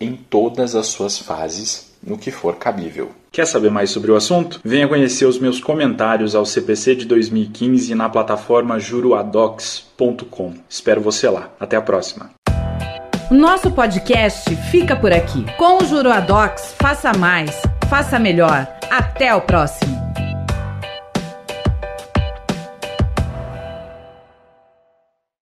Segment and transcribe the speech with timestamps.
[0.00, 3.10] em todo todas as suas fases no que for cabível.
[3.30, 4.60] Quer saber mais sobre o assunto?
[4.62, 10.54] Venha conhecer os meus comentários ao CPC de 2015 na plataforma juruadocs.com.
[10.68, 11.50] Espero você lá.
[11.58, 12.30] Até a próxima.
[13.30, 15.46] Nosso podcast fica por aqui.
[15.56, 18.68] Com o Juruadocs, faça mais, faça melhor.
[18.90, 19.91] Até o próximo.